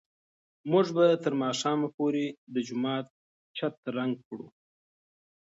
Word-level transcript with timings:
موږ 0.71 0.85
به 0.95 1.05
تر 1.23 1.33
ماښامه 1.43 1.87
پورې 1.97 2.25
د 2.53 2.55
جومات 2.67 3.05
چت 3.57 3.75
رنګ 3.97 4.13
کړو. 4.27 4.47